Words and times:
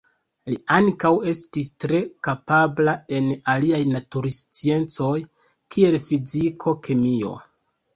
Li 0.51 0.55
ankaŭ 0.77 1.11
estis 1.31 1.69
tre 1.85 1.99
kapabla 2.29 2.97
en 3.19 3.29
aliaj 3.55 3.85
natursciencoj 3.93 5.15
kiel 5.77 6.05
fiziko, 6.11 6.81
kemio. 6.87 7.43